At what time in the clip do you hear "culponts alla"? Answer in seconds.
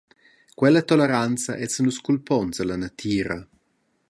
2.07-2.77